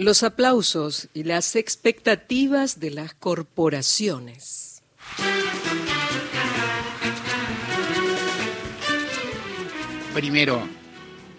los 0.00 0.22
aplausos 0.22 1.08
y 1.12 1.24
las 1.24 1.56
expectativas 1.56 2.80
de 2.80 2.90
las 2.90 3.12
corporaciones. 3.12 4.82
Primero, 10.14 10.66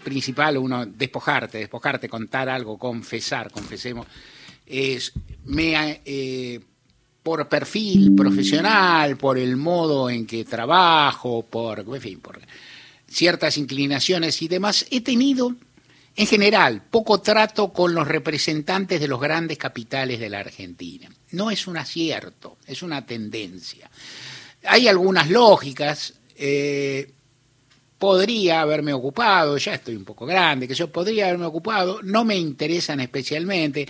principal, 0.04 0.60
uno, 0.60 0.86
despojarte, 0.86 1.58
despojarte, 1.58 2.08
contar 2.08 2.50
algo, 2.50 2.78
confesar, 2.78 3.50
confesemos. 3.50 4.06
Es, 4.68 5.12
me, 5.46 6.02
eh, 6.06 6.60
por 7.24 7.50
perfil 7.50 8.14
profesional, 8.16 9.18
por 9.18 9.40
el 9.40 9.58
modo 9.58 10.08
en 10.08 10.28
que 10.28 10.46
trabajo, 10.46 11.42
por, 11.42 12.00
fin, 12.00 12.20
por 12.20 12.40
ciertas 13.08 13.58
inclinaciones 13.58 14.40
y 14.44 14.48
demás, 14.48 14.86
he 14.92 15.02
tenido, 15.02 15.56
en 16.16 16.28
general, 16.28 16.84
poco 16.90 17.22
trato 17.22 17.72
con 17.72 17.94
los 17.94 18.08
representantes 18.08 19.00
de 19.00 19.08
los 19.08 19.20
grandes 19.20 19.58
capitales 19.58 20.20
de 20.20 20.30
la 20.30 20.40
Argentina. 20.40 21.10
No 21.32 21.50
es 21.52 21.68
un 21.68 21.78
acierto, 21.78 22.58
es 22.68 22.84
una 22.84 23.06
tendencia. 23.06 23.90
Hay 24.66 24.88
algunas 24.88 25.30
lógicas. 25.30 26.14
Eh, 26.36 27.14
podría 28.02 28.62
haberme 28.62 28.94
ocupado, 28.94 29.58
ya 29.58 29.76
estoy 29.76 29.96
un 29.96 30.04
poco 30.04 30.26
grande, 30.26 30.68
que 30.68 30.74
yo 30.74 30.92
podría 30.92 31.28
haberme 31.28 31.46
ocupado, 31.46 32.02
no 32.02 32.26
me 32.26 32.36
interesan 32.36 33.00
especialmente. 33.00 33.88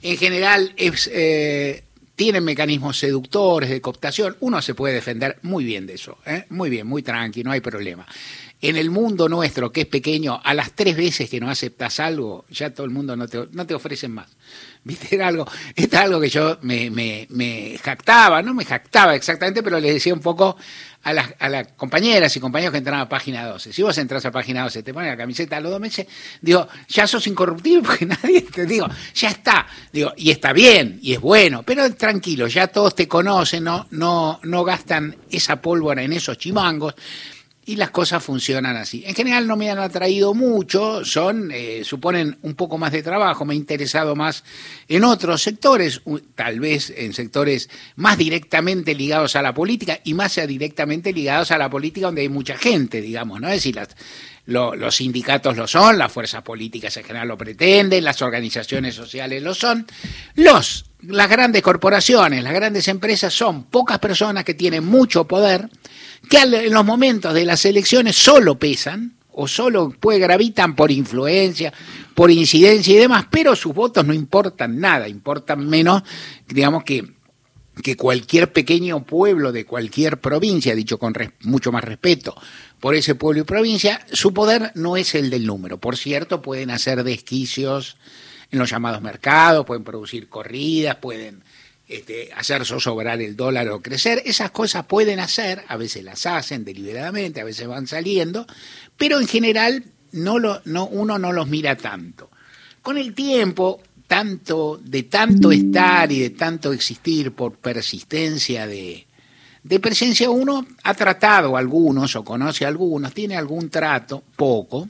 En 0.00 0.16
general 0.16 0.72
eh, 0.78 1.84
tienen 2.16 2.42
mecanismos 2.42 2.98
seductores 2.98 3.68
de 3.68 3.82
cooptación, 3.82 4.38
uno 4.40 4.62
se 4.62 4.74
puede 4.74 4.94
defender 4.94 5.38
muy 5.42 5.64
bien 5.64 5.86
de 5.86 5.94
eso, 5.96 6.16
¿eh? 6.24 6.46
muy 6.48 6.70
bien, 6.70 6.86
muy 6.86 7.02
tranqui, 7.02 7.44
no 7.44 7.52
hay 7.52 7.60
problema. 7.60 8.06
En 8.68 8.76
el 8.76 8.90
mundo 8.90 9.28
nuestro, 9.28 9.70
que 9.70 9.82
es 9.82 9.86
pequeño, 9.86 10.40
a 10.42 10.52
las 10.52 10.72
tres 10.72 10.96
veces 10.96 11.30
que 11.30 11.38
no 11.38 11.48
aceptas 11.48 12.00
algo, 12.00 12.44
ya 12.50 12.74
todo 12.74 12.84
el 12.84 12.90
mundo 12.90 13.14
no 13.14 13.28
te, 13.28 13.46
no 13.52 13.64
te 13.64 14.08
más. 14.08 14.26
¿Viste? 14.82 15.14
Era 15.14 15.28
algo, 15.28 15.46
algo 15.92 16.20
que 16.20 16.28
yo 16.28 16.58
me 16.62 17.78
jactaba, 17.80 18.42
no 18.42 18.54
me 18.54 18.64
jactaba 18.64 19.14
exactamente, 19.14 19.62
pero 19.62 19.78
le 19.78 19.92
decía 19.92 20.12
un 20.12 20.20
poco 20.20 20.56
a 21.06 21.12
las, 21.12 21.34
a 21.38 21.48
las 21.48 21.68
compañeras 21.76 22.36
y 22.36 22.40
compañeros 22.40 22.72
que 22.72 22.78
entraban 22.78 23.02
a 23.02 23.08
página 23.08 23.46
12. 23.46 23.72
Si 23.72 23.80
vos 23.80 23.96
entras 23.96 24.26
a 24.26 24.32
página 24.32 24.64
12, 24.64 24.82
te 24.82 24.92
ponen 24.92 25.10
la 25.10 25.16
camiseta 25.16 25.56
a 25.56 25.60
los 25.60 25.70
dos 25.70 25.80
meses, 25.80 26.04
digo, 26.40 26.66
ya 26.88 27.06
sos 27.06 27.24
incorruptible 27.28 27.82
porque 27.82 28.06
nadie 28.22 28.42
te 28.42 28.66
digo, 28.66 28.88
ya 29.14 29.28
está. 29.28 29.68
Digo, 29.92 30.12
y 30.16 30.32
está 30.32 30.52
bien, 30.52 30.98
y 31.00 31.14
es 31.14 31.20
bueno, 31.20 31.62
pero 31.62 31.94
tranquilo, 31.94 32.48
ya 32.48 32.66
todos 32.66 32.96
te 32.96 33.06
conocen, 33.06 33.62
no, 33.62 33.86
no, 33.92 34.40
no 34.42 34.64
gastan 34.64 35.14
esa 35.30 35.62
pólvora 35.62 36.02
en 36.02 36.12
esos 36.12 36.38
chimangos 36.38 36.96
y 37.68 37.74
las 37.74 37.90
cosas 37.90 38.22
funcionan 38.22 38.76
así. 38.76 39.02
En 39.04 39.14
general 39.14 39.48
no 39.48 39.56
me 39.56 39.68
han 39.70 39.80
atraído 39.80 40.34
mucho, 40.34 41.04
son, 41.04 41.50
eh, 41.52 41.82
suponen 41.84 42.38
un 42.42 42.54
poco 42.54 42.78
más 42.78 42.92
de 42.92 43.02
trabajo, 43.02 43.44
me 43.44 43.54
he 43.54 43.56
interesado 43.56 44.14
más 44.14 44.44
en 44.88 45.02
otros 45.02 45.42
sectores, 45.42 46.00
tal 46.36 46.60
vez 46.60 46.94
en 46.96 47.12
sectores 47.12 47.68
más 47.96 48.16
directamente 48.16 48.94
ligados 48.94 49.34
a 49.34 49.42
la 49.42 49.52
política 49.52 49.98
y 50.04 50.14
más 50.14 50.40
directamente 50.46 51.12
ligados 51.12 51.50
a 51.50 51.58
la 51.58 51.68
política 51.68 52.06
donde 52.06 52.22
hay 52.22 52.28
mucha 52.28 52.56
gente, 52.56 53.00
digamos, 53.00 53.40
¿no? 53.40 53.48
Es 53.48 53.54
decir, 53.54 53.74
las, 53.74 53.88
los 54.46 54.94
sindicatos 54.94 55.56
lo 55.56 55.66
son, 55.66 55.98
las 55.98 56.12
fuerzas 56.12 56.42
políticas 56.42 56.96
en 56.96 57.04
general 57.04 57.26
lo 57.26 57.36
pretenden, 57.36 58.04
las 58.04 58.22
organizaciones 58.22 58.94
sociales 58.94 59.42
lo 59.42 59.54
son, 59.54 59.86
los 60.36 60.84
las 61.02 61.28
grandes 61.28 61.62
corporaciones, 61.62 62.42
las 62.42 62.54
grandes 62.54 62.88
empresas 62.88 63.32
son 63.32 63.64
pocas 63.64 63.98
personas 63.98 64.44
que 64.44 64.54
tienen 64.54 64.84
mucho 64.84 65.24
poder, 65.24 65.68
que 66.28 66.38
en 66.38 66.72
los 66.72 66.84
momentos 66.84 67.34
de 67.34 67.44
las 67.44 67.64
elecciones 67.64 68.16
solo 68.16 68.58
pesan 68.58 69.16
o 69.30 69.46
solo 69.46 69.94
pues 70.00 70.18
gravitan 70.18 70.74
por 70.74 70.90
influencia, 70.90 71.72
por 72.14 72.30
incidencia 72.30 72.94
y 72.94 72.98
demás, 72.98 73.26
pero 73.30 73.54
sus 73.54 73.74
votos 73.74 74.04
no 74.06 74.14
importan 74.14 74.80
nada, 74.80 75.08
importan 75.08 75.66
menos, 75.68 76.02
digamos 76.48 76.84
que 76.84 77.16
que 77.82 77.96
cualquier 77.96 78.52
pequeño 78.52 79.04
pueblo 79.04 79.52
de 79.52 79.66
cualquier 79.66 80.20
provincia, 80.20 80.74
dicho 80.74 80.98
con 80.98 81.14
mucho 81.42 81.72
más 81.72 81.84
respeto 81.84 82.34
por 82.80 82.94
ese 82.94 83.14
pueblo 83.14 83.42
y 83.42 83.44
provincia, 83.44 84.00
su 84.12 84.32
poder 84.32 84.72
no 84.74 84.96
es 84.96 85.14
el 85.14 85.30
del 85.30 85.46
número. 85.46 85.78
Por 85.78 85.96
cierto, 85.96 86.40
pueden 86.42 86.70
hacer 86.70 87.04
desquicios 87.04 87.96
en 88.50 88.58
los 88.58 88.70
llamados 88.70 89.02
mercados, 89.02 89.66
pueden 89.66 89.84
producir 89.84 90.28
corridas, 90.28 90.96
pueden 90.96 91.42
este, 91.88 92.32
hacer 92.34 92.64
zozobrar 92.64 93.20
el 93.22 93.36
dólar 93.36 93.68
o 93.68 93.80
crecer. 93.80 94.22
Esas 94.24 94.50
cosas 94.50 94.86
pueden 94.86 95.20
hacer, 95.20 95.64
a 95.68 95.76
veces 95.76 96.02
las 96.02 96.26
hacen 96.26 96.64
deliberadamente, 96.64 97.40
a 97.40 97.44
veces 97.44 97.68
van 97.68 97.86
saliendo, 97.86 98.46
pero 98.96 99.20
en 99.20 99.28
general 99.28 99.84
no 100.12 100.38
lo, 100.38 100.60
no, 100.64 100.86
uno 100.86 101.18
no 101.18 101.32
los 101.32 101.48
mira 101.48 101.76
tanto. 101.76 102.30
Con 102.82 102.98
el 102.98 103.14
tiempo, 103.14 103.80
tanto, 104.06 104.80
de 104.82 105.04
tanto 105.04 105.52
estar 105.52 106.10
y 106.10 106.20
de 106.20 106.30
tanto 106.30 106.72
existir 106.72 107.32
por 107.32 107.56
persistencia 107.56 108.66
de, 108.66 109.06
de 109.62 109.80
presencia, 109.80 110.30
uno 110.30 110.66
ha 110.84 110.94
tratado 110.94 111.56
a 111.56 111.58
algunos 111.58 112.14
o 112.16 112.24
conoce 112.24 112.64
a 112.64 112.68
algunos, 112.68 113.12
tiene 113.12 113.36
algún 113.36 113.68
trato, 113.68 114.22
poco. 114.36 114.88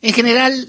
En 0.00 0.14
general, 0.14 0.66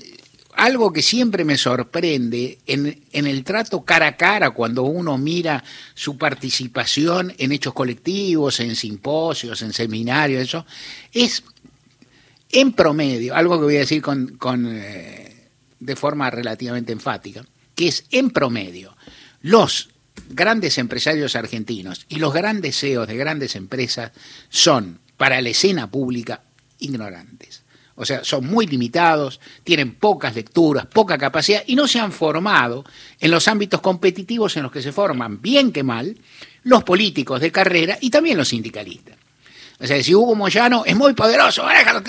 algo 0.56 0.91
que 0.91 1.01
siempre 1.01 1.44
me 1.44 1.57
sorprende 1.57 2.59
en, 2.66 2.97
el 3.12 3.44
trato 3.44 3.84
cara 3.84 4.07
a 4.07 4.17
cara, 4.17 4.51
cuando 4.51 4.84
uno 4.84 5.17
mira 5.17 5.63
su 5.94 6.17
participación 6.17 7.34
en 7.38 7.51
hechos 7.51 7.73
colectivos, 7.73 8.59
en 8.59 8.75
simposios, 8.75 9.62
en 9.62 9.73
seminarios, 9.73 10.44
eso, 10.44 10.66
es 11.12 11.44
en 12.51 12.73
promedio, 12.73 13.35
algo 13.35 13.57
que 13.57 13.66
voy 13.66 13.75
a 13.78 13.79
decir 13.79 14.01
con, 14.01 14.35
con 14.38 14.67
eh, 14.69 15.47
de 15.79 15.95
forma 15.95 16.29
relativamente 16.29 16.91
enfática, 16.91 17.45
que 17.75 17.88
es 17.88 18.06
en 18.12 18.31
promedio, 18.31 18.95
los 19.41 19.89
grandes 20.29 20.78
empresarios 20.78 21.35
argentinos 21.35 22.06
y 22.09 22.16
los 22.18 22.33
grandes 22.33 22.79
CEOs 22.79 23.07
de 23.07 23.18
grandes 23.18 23.56
empresas 23.56 24.12
son, 24.50 25.00
para 25.18 25.41
la 25.41 25.50
escena 25.50 25.89
pública, 25.89 26.44
ignorantes 26.79 27.60
o 28.01 28.06
sea, 28.06 28.23
son 28.23 28.47
muy 28.47 28.66
limitados, 28.66 29.39
tienen 29.63 29.94
pocas 29.94 30.34
lecturas, 30.34 30.88
poca 30.88 31.19
capacidad 31.19 31.63
y 31.67 31.75
no 31.75 31.88
se 31.88 32.00
han 32.00 32.12
formado 32.12 32.84
en 33.19 33.29
los 33.29 33.47
ámbitos 33.47 33.79
competitivos 33.79 34.57
en 34.57 34.63
los 34.63 34.72
que 34.72 34.81
se 34.81 34.91
forman, 34.91 35.39
bien 35.39 35.72
que 35.72 35.84
mal, 35.84 36.17
los 36.63 36.84
políticos 36.84 37.39
de 37.41 37.51
carrera 37.51 38.00
y 38.01 38.09
también 38.09 38.38
los 38.38 38.47
sindicalistas. 38.47 39.20
O 39.81 39.88
sea, 39.88 40.02
si 40.03 40.14
Hugo 40.14 40.36
Moyano 40.36 40.84
es 40.86 40.96
muy 40.96 41.14
poderoso, 41.14 41.64
maneja 41.64 42.00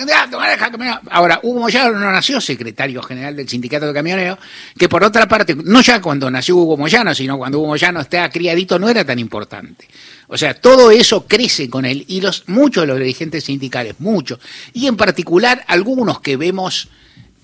Ahora, 1.09 1.39
Hugo 1.41 1.61
Moyano 1.61 1.97
no 1.97 2.11
nació 2.11 2.39
secretario 2.39 3.01
general 3.01 3.35
del 3.35 3.49
sindicato 3.49 3.87
de 3.87 3.93
camioneros, 3.93 4.37
que 4.77 4.87
por 4.87 5.03
otra 5.03 5.27
parte, 5.27 5.55
no 5.55 5.81
ya 5.81 5.99
cuando 5.99 6.29
nació 6.29 6.57
Hugo 6.57 6.77
Moyano, 6.77 7.15
sino 7.15 7.35
cuando 7.37 7.57
Hugo 7.57 7.69
Moyano 7.69 8.01
estaba 8.01 8.29
criadito, 8.29 8.77
no 8.77 8.89
era 8.89 9.03
tan 9.03 9.17
importante. 9.17 9.87
O 10.27 10.37
sea, 10.37 10.53
todo 10.53 10.91
eso 10.91 11.25
crece 11.25 11.67
con 11.67 11.85
él 11.85 12.05
y 12.07 12.21
los, 12.21 12.43
muchos 12.47 12.83
de 12.83 12.87
los 12.87 12.99
dirigentes 12.99 13.45
sindicales, 13.45 13.95
muchos, 13.97 14.39
y 14.73 14.85
en 14.85 14.95
particular 14.95 15.63
algunos 15.67 16.21
que 16.21 16.37
vemos, 16.37 16.89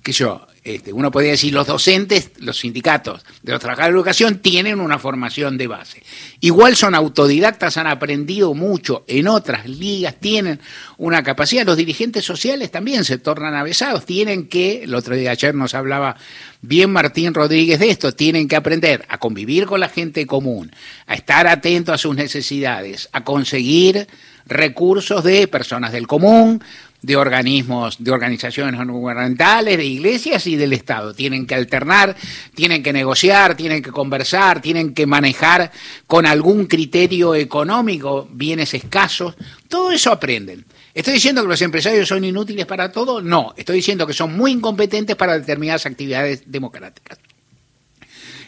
que 0.03 0.11
yo, 0.11 0.45
este, 0.75 0.93
uno 0.93 1.09
podría 1.09 1.31
decir, 1.31 1.53
los 1.53 1.65
docentes, 1.65 2.31
los 2.37 2.59
sindicatos 2.59 3.25
de 3.41 3.53
los 3.53 3.61
trabajadores 3.61 3.93
de 3.93 3.97
educación 3.97 4.39
tienen 4.39 4.79
una 4.79 4.99
formación 4.99 5.57
de 5.57 5.67
base. 5.67 6.03
Igual 6.41 6.75
son 6.75 6.93
autodidactas, 6.93 7.77
han 7.77 7.87
aprendido 7.87 8.53
mucho 8.53 9.03
en 9.07 9.27
otras 9.27 9.67
ligas, 9.67 10.15
tienen 10.19 10.59
una 10.97 11.23
capacidad. 11.23 11.65
Los 11.65 11.77
dirigentes 11.77 12.23
sociales 12.23 12.69
también 12.69 13.03
se 13.03 13.17
tornan 13.17 13.55
avesados, 13.55 14.05
tienen 14.05 14.47
que, 14.47 14.83
el 14.83 14.93
otro 14.93 15.15
día 15.15 15.31
ayer 15.31 15.55
nos 15.55 15.73
hablaba 15.73 16.17
bien 16.61 16.91
Martín 16.91 17.33
Rodríguez 17.33 17.79
de 17.79 17.89
esto, 17.89 18.13
tienen 18.13 18.47
que 18.47 18.55
aprender 18.55 19.05
a 19.09 19.17
convivir 19.17 19.65
con 19.65 19.79
la 19.79 19.89
gente 19.89 20.25
común, 20.27 20.71
a 21.07 21.15
estar 21.15 21.47
atentos 21.47 21.95
a 21.95 21.97
sus 21.97 22.15
necesidades, 22.15 23.09
a 23.11 23.23
conseguir 23.23 24.07
recursos 24.45 25.23
de 25.23 25.47
personas 25.47 25.91
del 25.91 26.07
común, 26.07 26.61
de 27.01 27.15
organismos, 27.15 27.95
de 28.03 28.11
organizaciones 28.11 28.85
no 28.85 28.93
gubernamentales, 28.93 29.77
de 29.77 29.85
iglesias 29.85 30.45
y 30.47 30.55
del 30.55 30.73
Estado. 30.73 31.13
Tienen 31.13 31.45
que 31.45 31.55
alternar, 31.55 32.15
tienen 32.53 32.83
que 32.83 32.91
negociar, 32.91 33.55
tienen 33.55 33.81
que 33.81 33.91
conversar, 33.91 34.61
tienen 34.61 34.93
que 34.93 35.05
manejar 35.05 35.71
con 36.07 36.25
algún 36.25 36.65
criterio 36.65 37.35
económico 37.35 38.27
bienes 38.31 38.73
escasos. 38.73 39.35
Todo 39.67 39.91
eso 39.91 40.11
aprenden. 40.11 40.65
¿Estoy 40.93 41.13
diciendo 41.13 41.41
que 41.41 41.47
los 41.47 41.61
empresarios 41.61 42.07
son 42.07 42.25
inútiles 42.25 42.65
para 42.65 42.91
todo? 42.91 43.21
No, 43.21 43.53
estoy 43.55 43.77
diciendo 43.77 44.05
que 44.05 44.13
son 44.13 44.35
muy 44.35 44.51
incompetentes 44.51 45.15
para 45.15 45.39
determinadas 45.39 45.85
actividades 45.85 46.43
democráticas. 46.45 47.19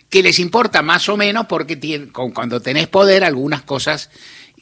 Que 0.09 0.21
les 0.21 0.39
importa 0.39 0.81
más 0.81 1.07
o 1.07 1.15
menos 1.15 1.45
porque 1.48 2.09
cuando 2.12 2.59
tenés 2.59 2.88
poder 2.88 3.24
algunas 3.24 3.62
cosas 3.62 4.09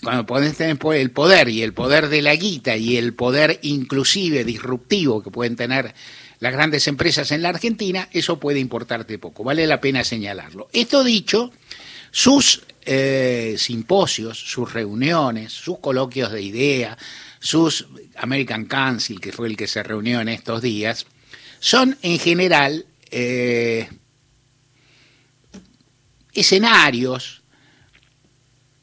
cuando 0.01 0.25
tener 0.25 0.77
el 1.01 1.11
poder 1.11 1.49
y 1.49 1.61
el 1.61 1.73
poder 1.73 2.09
de 2.09 2.21
la 2.21 2.35
guita 2.35 2.77
y 2.77 2.97
el 2.97 3.13
poder 3.13 3.59
inclusive 3.63 4.43
disruptivo 4.43 5.21
que 5.21 5.31
pueden 5.31 5.55
tener 5.55 5.93
las 6.39 6.53
grandes 6.53 6.87
empresas 6.87 7.31
en 7.31 7.41
la 7.41 7.49
Argentina, 7.49 8.07
eso 8.11 8.39
puede 8.39 8.59
importarte 8.59 9.19
poco. 9.19 9.43
Vale 9.43 9.67
la 9.67 9.81
pena 9.81 10.03
señalarlo. 10.05 10.69
Esto 10.71 11.03
dicho, 11.03 11.51
sus 12.11 12.61
eh, 12.85 13.55
simposios, 13.57 14.39
sus 14.39 14.71
reuniones, 14.71 15.51
sus 15.51 15.79
coloquios 15.79 16.31
de 16.31 16.41
idea, 16.41 16.97
sus 17.39 17.87
American 18.15 18.65
Council, 18.65 19.19
que 19.19 19.33
fue 19.33 19.47
el 19.47 19.57
que 19.57 19.67
se 19.67 19.83
reunió 19.83 20.21
en 20.21 20.29
estos 20.29 20.61
días, 20.61 21.05
son 21.59 21.97
en 22.01 22.19
general 22.19 22.85
eh, 23.11 23.89
escenarios 26.33 27.38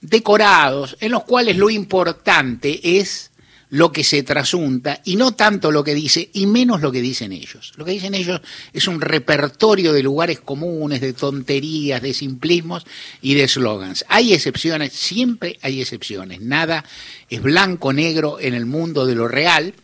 decorados 0.01 0.97
en 1.01 1.13
los 1.13 1.25
cuales 1.25 1.57
lo 1.57 1.71
importante 1.71 2.99
es 2.99 3.31
lo 3.69 3.91
que 3.91 4.05
se 4.05 4.23
trasunta 4.23 5.01
y 5.05 5.17
no 5.17 5.35
tanto 5.35 5.73
lo 5.73 5.83
que 5.83 5.95
dice 5.95 6.31
y 6.33 6.47
menos 6.47 6.81
lo 6.81 6.93
que 6.93 7.03
dicen 7.03 7.33
ellos. 7.33 7.73
Lo 7.77 7.85
que 7.85 7.93
dicen 7.93 8.15
ellos 8.15 8.41
es 8.73 8.87
un 8.87 9.01
repertorio 9.01 9.93
de 9.93 10.03
lugares 10.03 10.41
comunes, 10.41 11.01
de 11.01 11.13
tonterías, 11.13 12.01
de 12.01 12.15
simplismos 12.15 12.87
y 13.21 13.35
de 13.35 13.49
slogans. 13.49 14.05
Hay 14.09 14.33
excepciones, 14.33 14.93
siempre 14.93 15.59
hay 15.63 15.81
excepciones. 15.81 16.41
Nada 16.41 16.85
es 17.29 17.43
blanco 17.43 17.93
negro 17.93 18.39
en 18.41 18.55
el 18.55 18.67
mundo 18.67 19.05
de 19.05 19.17
lo 19.17 19.27
real, 19.27 19.75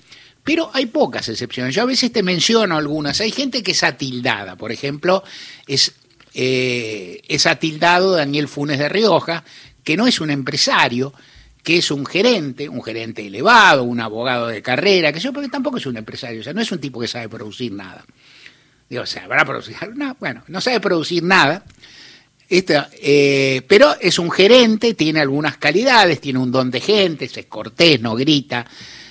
pero 0.45 0.71
hay 0.73 0.87
pocas 0.87 1.29
excepciones. 1.29 1.75
Yo 1.75 1.83
a 1.83 1.87
veces 1.87 2.13
te 2.13 2.23
menciono 2.23 2.77
algunas. 2.77 3.21
Hay 3.21 3.33
gente 3.33 3.63
que 3.63 3.73
es 3.73 3.83
atildada, 3.83 4.57
por 4.57 4.71
ejemplo, 4.71 5.25
es, 5.67 5.93
eh, 6.35 7.21
es 7.27 7.47
atildado 7.47 8.13
Daniel 8.13 8.49
Funes 8.49 8.79
de 8.79 8.89
Rioja, 8.89 9.45
que 9.85 9.97
no 9.97 10.07
es 10.07 10.21
un 10.21 10.31
empresario, 10.31 11.13
que 11.63 11.79
es 11.79 11.91
un 11.91 12.05
gerente, 12.05 12.69
un 12.69 12.83
gerente 12.83 13.27
elevado, 13.27 13.85
un 13.85 14.01
abogado 14.01 14.49
de 14.49 14.63
carrera, 14.63 15.13
que 15.13 15.21
yo, 15.21 15.33
porque 15.33 15.49
tampoco 15.49 15.77
es 15.77 15.87
un 15.87 15.97
empresario, 15.97 16.41
o 16.41 16.45
sea, 16.45 16.53
no 16.53 16.61
es 16.61 16.73
un 16.73 16.81
tipo 16.81 17.01
que 17.01 17.09
sabe 17.09 17.29
producir 17.29 17.73
nada. 17.73 18.05
Digo, 18.89 19.05
habrá 19.23 19.45
producir, 19.45 19.77
no, 19.95 20.17
bueno, 20.19 20.43
no 20.49 20.61
sabe 20.61 20.81
producir 20.81 21.23
nada, 21.23 21.65
eh, 22.49 23.63
pero 23.67 23.97
es 23.99 24.19
un 24.19 24.31
gerente, 24.31 24.95
tiene 24.95 25.21
algunas 25.21 25.57
calidades, 25.57 26.21
tiene 26.21 26.39
un 26.39 26.53
don 26.53 26.71
de 26.71 26.81
gente, 26.81 27.25
es 27.25 27.47
cortés, 27.47 28.01
no 28.01 28.15
grita, 28.15 28.67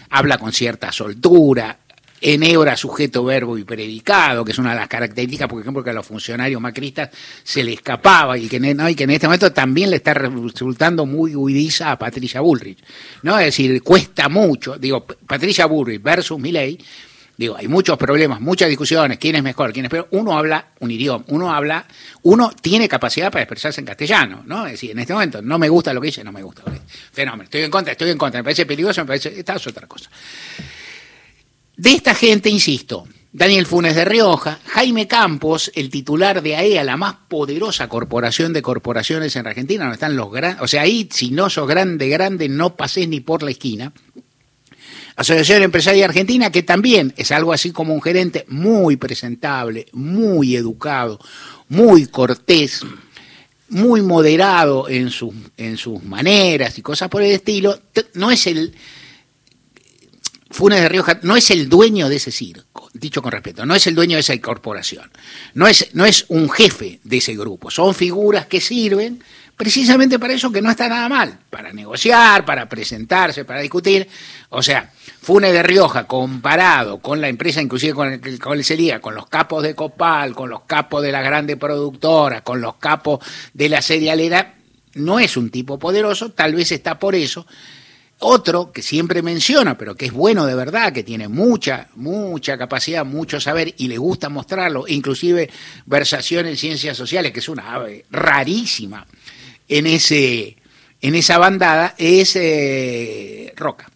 habla 0.09 0.37
con 0.37 0.53
cierta 0.53 0.91
soltura, 0.91 1.77
enhebra 2.21 2.77
sujeto, 2.77 3.23
verbo 3.23 3.57
y 3.57 3.63
predicado, 3.63 4.45
que 4.45 4.51
es 4.51 4.59
una 4.59 4.69
de 4.69 4.75
las 4.75 4.87
características, 4.87 5.47
por 5.47 5.59
ejemplo, 5.59 5.83
que 5.83 5.89
a 5.89 5.93
los 5.93 6.05
funcionarios 6.05 6.61
macristas 6.61 7.09
se 7.43 7.63
le 7.63 7.73
escapaba 7.73 8.37
y 8.37 8.47
que, 8.47 8.59
no, 8.59 8.87
y 8.87 8.95
que 8.95 9.03
en 9.05 9.09
este 9.09 9.27
momento 9.27 9.51
también 9.51 9.89
le 9.89 9.97
está 9.97 10.13
resultando 10.13 11.07
muy 11.07 11.35
huidiza 11.35 11.91
a 11.91 11.97
Patricia 11.97 12.39
Bullrich. 12.39 12.77
¿no? 13.23 13.37
Es 13.39 13.45
decir, 13.45 13.81
cuesta 13.81 14.29
mucho, 14.29 14.77
digo, 14.77 15.05
Patricia 15.05 15.65
Bullrich 15.65 16.01
versus 16.01 16.39
Milley, 16.39 16.77
digo, 17.35 17.57
hay 17.57 17.67
muchos 17.67 17.97
problemas, 17.97 18.39
muchas 18.39 18.69
discusiones, 18.69 19.17
quién 19.17 19.35
es 19.35 19.41
mejor, 19.41 19.73
quién 19.73 19.85
es 19.85 19.91
peor, 19.91 20.07
uno 20.11 20.37
habla 20.37 20.67
un 20.79 20.91
idioma, 20.91 21.25
uno 21.29 21.51
habla, 21.51 21.85
uno 22.21 22.51
tiene 22.61 22.87
capacidad 22.87 23.31
para 23.31 23.41
expresarse 23.41 23.81
en 23.81 23.87
castellano, 23.87 24.43
¿no? 24.45 24.67
Es 24.67 24.73
decir, 24.73 24.91
en 24.91 24.99
este 24.99 25.13
momento 25.13 25.41
no 25.41 25.57
me 25.57 25.67
gusta 25.67 25.91
lo 25.91 25.99
que 26.01 26.07
dice, 26.07 26.23
no 26.23 26.31
me 26.31 26.43
gusta. 26.43 26.61
Fenómeno, 27.11 27.45
estoy 27.45 27.61
en 27.61 27.71
contra, 27.71 27.93
estoy 27.93 28.11
en 28.11 28.17
contra, 28.19 28.39
me 28.39 28.43
parece 28.43 28.67
peligroso, 28.67 29.01
me 29.01 29.07
parece, 29.07 29.39
esta 29.39 29.55
es 29.55 29.65
otra 29.65 29.87
cosa. 29.87 30.09
De 31.75 31.91
esta 31.91 32.13
gente, 32.13 32.49
insisto, 32.49 33.07
Daniel 33.33 33.65
Funes 33.65 33.95
de 33.95 34.03
Rioja, 34.03 34.59
Jaime 34.65 35.07
Campos, 35.07 35.71
el 35.73 35.89
titular 35.89 36.41
de 36.41 36.57
AEA, 36.57 36.81
e 36.81 36.85
la 36.85 36.97
más 36.97 37.15
poderosa 37.29 37.87
corporación 37.87 38.51
de 38.51 38.61
corporaciones 38.61 39.35
en 39.37 39.47
Argentina, 39.47 39.85
donde 39.85 39.95
están 39.95 40.17
los 40.17 40.31
grandes, 40.31 40.61
o 40.61 40.67
sea, 40.67 40.81
ahí 40.81 41.07
si 41.11 41.31
no 41.31 41.49
sos 41.49 41.67
grande, 41.67 42.09
grande, 42.09 42.49
no 42.49 42.75
pases 42.75 43.07
ni 43.07 43.21
por 43.21 43.41
la 43.41 43.51
esquina. 43.51 43.93
Asociación 45.15 45.63
Empresaria 45.63 46.05
Argentina, 46.05 46.51
que 46.51 46.63
también 46.63 47.13
es 47.15 47.31
algo 47.31 47.53
así 47.53 47.71
como 47.71 47.93
un 47.93 48.01
gerente 48.01 48.45
muy 48.49 48.97
presentable, 48.97 49.87
muy 49.93 50.55
educado, 50.55 51.19
muy 51.69 52.07
cortés, 52.07 52.81
muy 53.69 54.01
moderado 54.01 54.89
en, 54.89 55.09
en 55.57 55.77
sus 55.77 56.03
maneras 56.03 56.77
y 56.77 56.81
cosas 56.81 57.07
por 57.07 57.21
el 57.21 57.31
estilo, 57.31 57.79
no 58.15 58.29
es 58.29 58.45
el 58.47 58.73
Funes 60.51 60.81
de 60.81 60.89
Rioja 60.89 61.19
no 61.23 61.35
es 61.35 61.49
el 61.49 61.69
dueño 61.69 62.09
de 62.09 62.17
ese 62.17 62.31
circo, 62.31 62.89
dicho 62.93 63.21
con 63.21 63.31
respeto, 63.31 63.65
no 63.65 63.73
es 63.73 63.87
el 63.87 63.95
dueño 63.95 64.15
de 64.15 64.21
esa 64.21 64.37
corporación, 64.39 65.09
no 65.53 65.67
es, 65.67 65.89
no 65.93 66.05
es 66.05 66.25
un 66.27 66.49
jefe 66.49 66.99
de 67.03 67.17
ese 67.17 67.35
grupo, 67.35 67.71
son 67.71 67.95
figuras 67.95 68.45
que 68.47 68.59
sirven 68.59 69.23
precisamente 69.55 70.17
para 70.17 70.33
eso 70.33 70.51
que 70.51 70.61
no 70.61 70.71
está 70.71 70.89
nada 70.89 71.07
mal, 71.07 71.37
para 71.49 71.71
negociar, 71.71 72.45
para 72.45 72.67
presentarse, 72.67 73.45
para 73.45 73.61
discutir. 73.61 74.07
O 74.49 74.63
sea, 74.63 74.91
Funes 75.21 75.53
de 75.53 75.61
Rioja 75.61 76.05
comparado 76.05 76.97
con 76.97 77.21
la 77.21 77.29
empresa, 77.29 77.61
inclusive 77.61 77.93
con 77.93 78.11
el, 78.11 78.39
con 78.39 78.59
el 78.59 79.01
con 79.01 79.13
los 79.13 79.27
capos 79.27 79.61
de 79.61 79.75
Copal, 79.75 80.33
con 80.33 80.49
los 80.49 80.63
capos 80.63 81.03
de 81.03 81.11
las 81.11 81.23
grandes 81.23 81.57
productoras, 81.57 82.41
con 82.41 82.59
los 82.59 82.77
capos 82.77 83.19
de 83.53 83.69
la 83.69 83.83
serialera, 83.83 84.55
no 84.95 85.19
es 85.19 85.37
un 85.37 85.51
tipo 85.51 85.77
poderoso, 85.77 86.31
tal 86.31 86.55
vez 86.55 86.71
está 86.71 86.97
por 86.97 87.13
eso 87.13 87.45
otro 88.21 88.71
que 88.71 88.81
siempre 88.81 89.21
menciona, 89.21 89.77
pero 89.77 89.95
que 89.95 90.05
es 90.05 90.11
bueno 90.11 90.45
de 90.45 90.55
verdad, 90.55 90.93
que 90.93 91.03
tiene 91.03 91.27
mucha, 91.27 91.89
mucha 91.95 92.57
capacidad, 92.57 93.03
mucho 93.03 93.39
saber 93.39 93.73
y 93.77 93.87
le 93.87 93.97
gusta 93.97 94.29
mostrarlo, 94.29 94.85
inclusive 94.87 95.49
versación 95.85 96.45
en 96.47 96.57
ciencias 96.57 96.95
sociales, 96.95 97.31
que 97.31 97.39
es 97.39 97.49
una 97.49 97.73
ave 97.73 98.05
rarísima 98.11 99.05
en, 99.67 99.87
ese, 99.87 100.57
en 101.01 101.15
esa 101.15 101.37
bandada, 101.37 101.95
es 101.97 102.35
eh, 102.35 103.53
Roca. 103.55 103.89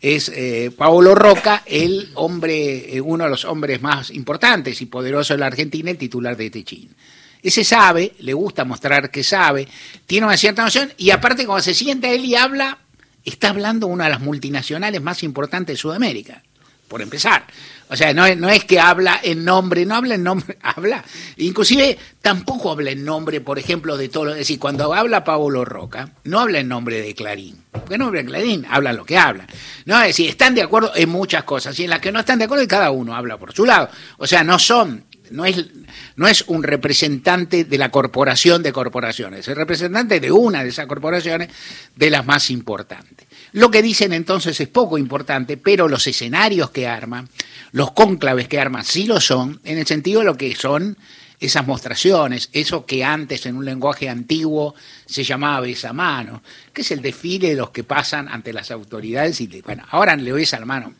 Es 0.00 0.28
eh, 0.28 0.70
Paolo 0.76 1.14
Roca, 1.14 1.62
el 1.66 2.10
hombre, 2.14 2.96
eh, 2.96 3.00
uno 3.00 3.24
de 3.24 3.30
los 3.30 3.44
hombres 3.44 3.82
más 3.82 4.10
importantes 4.10 4.80
y 4.80 4.86
poderosos 4.86 5.36
de 5.36 5.40
la 5.40 5.46
Argentina, 5.46 5.90
el 5.90 5.98
titular 5.98 6.36
de 6.36 6.50
Techín. 6.50 6.94
Ese 7.42 7.64
sabe, 7.64 8.14
le 8.20 8.32
gusta 8.32 8.64
mostrar 8.64 9.10
que 9.10 9.22
sabe, 9.22 9.68
tiene 10.06 10.26
una 10.26 10.36
cierta 10.36 10.62
noción 10.62 10.92
y 10.96 11.10
aparte 11.10 11.46
cuando 11.46 11.62
se 11.62 11.74
sienta 11.74 12.08
él 12.10 12.24
y 12.24 12.34
habla, 12.34 12.78
está 13.30 13.50
hablando 13.50 13.86
una 13.86 14.04
de 14.04 14.10
las 14.10 14.20
multinacionales 14.20 15.02
más 15.02 15.22
importantes 15.22 15.74
de 15.74 15.80
Sudamérica, 15.80 16.42
por 16.88 17.02
empezar. 17.02 17.44
O 17.88 17.96
sea, 17.96 18.12
no 18.14 18.24
es, 18.26 18.64
que 18.64 18.80
habla 18.80 19.20
en 19.22 19.44
nombre, 19.44 19.86
no 19.86 19.94
habla 19.94 20.16
en 20.16 20.24
nombre, 20.24 20.56
habla. 20.62 21.04
Inclusive 21.36 21.98
tampoco 22.20 22.72
habla 22.72 22.90
en 22.90 23.04
nombre, 23.04 23.40
por 23.40 23.58
ejemplo, 23.58 23.96
de 23.96 24.08
todo. 24.08 24.30
Es 24.30 24.38
decir, 24.38 24.58
cuando 24.58 24.92
habla 24.92 25.24
Pablo 25.24 25.64
Roca, 25.64 26.10
no 26.24 26.40
habla 26.40 26.58
en 26.60 26.68
nombre 26.68 27.00
de 27.00 27.14
Clarín. 27.14 27.62
Porque 27.70 27.98
no 27.98 28.06
habla 28.06 28.22
de 28.22 28.26
Clarín, 28.26 28.66
habla 28.68 28.92
lo 28.92 29.04
que 29.04 29.18
habla. 29.18 29.46
No, 29.84 30.00
es 30.00 30.08
decir, 30.08 30.28
están 30.28 30.54
de 30.54 30.62
acuerdo 30.62 30.92
en 30.94 31.08
muchas 31.08 31.44
cosas. 31.44 31.78
Y 31.78 31.84
en 31.84 31.90
las 31.90 32.00
que 32.00 32.10
no 32.10 32.20
están 32.20 32.38
de 32.38 32.46
acuerdo, 32.46 32.66
cada 32.66 32.90
uno 32.90 33.14
habla 33.14 33.38
por 33.38 33.52
su 33.52 33.64
lado. 33.64 33.88
O 34.18 34.26
sea, 34.26 34.42
no 34.42 34.58
son 34.58 35.04
no 35.30 35.44
es, 35.44 35.66
no 36.16 36.26
es 36.28 36.44
un 36.46 36.62
representante 36.62 37.64
de 37.64 37.78
la 37.78 37.90
corporación 37.90 38.62
de 38.62 38.72
corporaciones, 38.72 39.46
es 39.48 39.56
representante 39.56 40.20
de 40.20 40.30
una 40.30 40.62
de 40.62 40.70
esas 40.70 40.86
corporaciones, 40.86 41.48
de 41.94 42.10
las 42.10 42.24
más 42.26 42.50
importantes. 42.50 43.15
Lo 43.52 43.70
que 43.70 43.82
dicen 43.82 44.12
entonces 44.12 44.60
es 44.60 44.68
poco 44.68 44.98
importante, 44.98 45.56
pero 45.56 45.88
los 45.88 46.06
escenarios 46.06 46.70
que 46.70 46.86
arman, 46.86 47.28
los 47.72 47.92
cónclaves 47.92 48.48
que 48.48 48.60
arman, 48.60 48.84
sí 48.84 49.04
lo 49.04 49.20
son, 49.20 49.60
en 49.64 49.78
el 49.78 49.86
sentido 49.86 50.20
de 50.20 50.26
lo 50.26 50.36
que 50.36 50.54
son 50.54 50.96
esas 51.38 51.66
mostraciones, 51.66 52.48
eso 52.52 52.86
que 52.86 53.04
antes 53.04 53.44
en 53.46 53.56
un 53.56 53.64
lenguaje 53.64 54.08
antiguo 54.08 54.74
se 55.04 55.22
llamaba 55.22 55.60
besa 55.60 55.92
mano, 55.92 56.42
que 56.72 56.80
es 56.80 56.90
el 56.90 57.02
desfile 57.02 57.50
de 57.50 57.56
los 57.56 57.70
que 57.70 57.84
pasan 57.84 58.28
ante 58.28 58.52
las 58.52 58.70
autoridades 58.70 59.40
y, 59.40 59.46
bueno, 59.60 59.84
ahora 59.90 60.16
le 60.16 60.32
besa 60.32 60.58
la 60.58 60.66
mano 60.66 60.94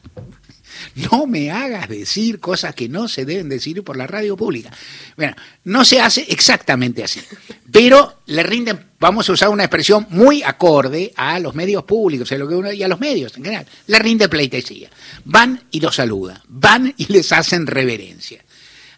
no 1.10 1.26
me 1.26 1.50
hagas 1.50 1.88
decir 1.88 2.40
cosas 2.40 2.74
que 2.74 2.88
no 2.88 3.08
se 3.08 3.24
deben 3.24 3.48
decir 3.48 3.82
por 3.82 3.96
la 3.96 4.06
radio 4.06 4.36
pública. 4.36 4.70
Bueno, 5.16 5.34
no 5.64 5.84
se 5.84 6.00
hace 6.00 6.26
exactamente 6.28 7.04
así, 7.04 7.20
pero 7.70 8.20
le 8.26 8.42
rinden, 8.42 8.85
vamos 8.98 9.28
a 9.28 9.32
usar 9.32 9.48
una 9.48 9.64
expresión 9.64 10.06
muy 10.10 10.42
acorde 10.42 11.12
a 11.16 11.38
los 11.38 11.54
medios 11.54 11.84
públicos 11.84 12.30
lo 12.32 12.48
que 12.48 12.74
y 12.74 12.82
a 12.82 12.88
los 12.88 13.00
medios 13.00 13.36
en 13.36 13.44
general, 13.44 13.66
le 13.86 13.98
rinde 13.98 14.28
pleitesía. 14.28 14.90
Van 15.24 15.62
y 15.70 15.80
los 15.80 15.96
saludan, 15.96 16.40
van 16.48 16.94
y 16.96 17.12
les 17.12 17.32
hacen 17.32 17.66
reverencia. 17.66 18.44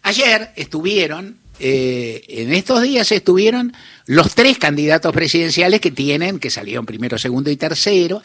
Ayer 0.02 0.52
estuvieron 0.56 1.38
eh, 1.60 2.24
en 2.28 2.54
estos 2.54 2.82
días 2.82 3.10
estuvieron 3.10 3.72
los 4.06 4.34
tres 4.34 4.58
candidatos 4.58 5.12
presidenciales 5.12 5.80
que 5.80 5.90
tienen, 5.90 6.38
que 6.38 6.50
salieron 6.50 6.86
primero, 6.86 7.18
segundo 7.18 7.50
y 7.50 7.56
tercero, 7.56 8.22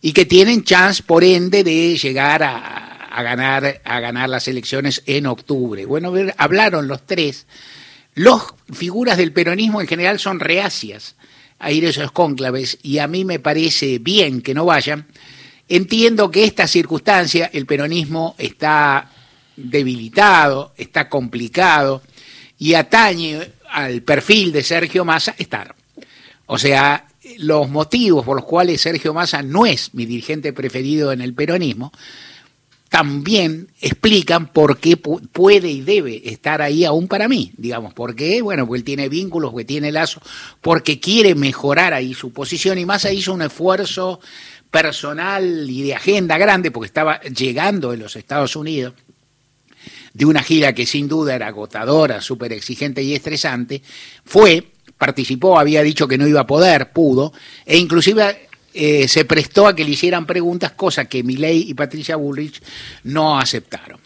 y 0.00 0.12
que 0.12 0.24
tienen 0.24 0.62
chance, 0.62 1.02
por 1.02 1.24
ende, 1.24 1.64
de 1.64 1.96
llegar 1.96 2.44
a, 2.44 2.96
a 3.16 3.22
ganar, 3.22 3.80
a 3.82 4.00
ganar 4.00 4.28
las 4.28 4.46
elecciones 4.46 5.02
en 5.06 5.26
octubre. 5.26 5.84
Bueno, 5.86 6.12
hablaron 6.36 6.86
los 6.86 7.04
tres. 7.06 7.46
Los 8.16 8.54
figuras 8.72 9.18
del 9.18 9.34
peronismo 9.34 9.82
en 9.82 9.86
general 9.86 10.18
son 10.18 10.40
reacias 10.40 11.16
a 11.58 11.70
ir 11.70 11.84
a 11.84 11.90
esos 11.90 12.12
cónclaves 12.12 12.78
y 12.82 12.96
a 12.96 13.06
mí 13.06 13.26
me 13.26 13.40
parece 13.40 13.98
bien 13.98 14.40
que 14.40 14.54
no 14.54 14.64
vayan. 14.64 15.06
Entiendo 15.68 16.30
que 16.30 16.44
esta 16.44 16.66
circunstancia, 16.66 17.50
el 17.52 17.66
peronismo 17.66 18.34
está 18.38 19.10
debilitado, 19.54 20.72
está 20.78 21.10
complicado 21.10 22.00
y 22.58 22.72
atañe 22.72 23.52
al 23.70 24.00
perfil 24.00 24.50
de 24.50 24.62
Sergio 24.62 25.04
Massa 25.04 25.34
estar. 25.36 25.74
O 26.46 26.56
sea, 26.56 27.08
los 27.36 27.68
motivos 27.68 28.24
por 28.24 28.36
los 28.36 28.46
cuales 28.46 28.80
Sergio 28.80 29.12
Massa 29.12 29.42
no 29.42 29.66
es 29.66 29.92
mi 29.92 30.06
dirigente 30.06 30.54
preferido 30.54 31.12
en 31.12 31.20
el 31.20 31.34
peronismo 31.34 31.92
también 32.88 33.68
explican 33.80 34.52
por 34.52 34.78
qué 34.78 34.96
puede 34.96 35.68
y 35.68 35.80
debe 35.80 36.28
estar 36.30 36.62
ahí 36.62 36.84
aún 36.84 37.08
para 37.08 37.28
mí, 37.28 37.52
digamos, 37.56 37.92
porque, 37.94 38.40
bueno, 38.42 38.66
porque 38.66 38.78
él 38.78 38.84
tiene 38.84 39.08
vínculos, 39.08 39.50
porque 39.50 39.64
tiene 39.64 39.92
lazo, 39.92 40.20
porque 40.60 41.00
quiere 41.00 41.34
mejorar 41.34 41.94
ahí 41.94 42.14
su 42.14 42.32
posición 42.32 42.78
y 42.78 42.86
más 42.86 43.04
hizo 43.12 43.34
un 43.34 43.42
esfuerzo 43.42 44.20
personal 44.70 45.68
y 45.68 45.82
de 45.82 45.94
agenda 45.94 46.38
grande, 46.38 46.70
porque 46.70 46.86
estaba 46.86 47.20
llegando 47.22 47.92
en 47.92 48.00
los 48.00 48.14
Estados 48.16 48.56
Unidos 48.56 48.94
de 50.14 50.24
una 50.24 50.42
gira 50.42 50.74
que 50.74 50.86
sin 50.86 51.08
duda 51.08 51.34
era 51.34 51.48
agotadora, 51.48 52.20
súper 52.22 52.52
exigente 52.52 53.02
y 53.02 53.14
estresante, 53.14 53.82
fue 54.24 54.72
participó, 54.96 55.58
había 55.58 55.82
dicho 55.82 56.08
que 56.08 56.16
no 56.16 56.26
iba 56.26 56.40
a 56.40 56.46
poder, 56.46 56.90
pudo, 56.92 57.32
e 57.66 57.76
inclusive 57.76 58.45
eh, 58.76 59.08
se 59.08 59.24
prestó 59.24 59.66
a 59.66 59.74
que 59.74 59.84
le 59.84 59.90
hicieran 59.90 60.26
preguntas, 60.26 60.72
cosa 60.72 61.06
que 61.06 61.22
Milei 61.22 61.70
y 61.70 61.74
Patricia 61.74 62.16
Bullrich 62.16 62.62
no 63.04 63.38
aceptaron. 63.38 63.98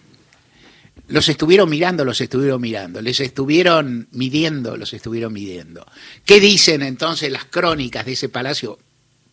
Los 1.08 1.28
estuvieron 1.28 1.68
mirando, 1.68 2.04
los 2.04 2.20
estuvieron 2.20 2.60
mirando, 2.60 3.02
les 3.02 3.18
estuvieron 3.18 4.06
midiendo, 4.12 4.76
los 4.76 4.94
estuvieron 4.94 5.32
midiendo. 5.32 5.84
¿Qué 6.24 6.38
dicen 6.38 6.82
entonces 6.82 7.32
las 7.32 7.46
crónicas 7.46 8.06
de 8.06 8.12
ese 8.12 8.28
palacio 8.28 8.78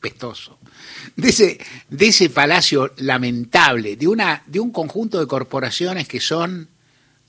pestoso? 0.02 0.58
De 1.16 1.30
ese, 1.30 1.60
de 1.88 2.08
ese 2.08 2.32
palacio 2.32 2.94
lamentable, 2.98 3.96
de, 3.96 4.08
una, 4.08 4.42
de 4.48 4.60
un 4.60 4.72
conjunto 4.72 5.20
de 5.20 5.28
corporaciones 5.28 6.08
que 6.08 6.20
son 6.20 6.68